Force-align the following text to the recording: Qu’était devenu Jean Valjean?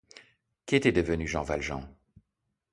Qu’était 0.65 0.91
devenu 0.91 1.27
Jean 1.27 1.43
Valjean? 1.43 1.87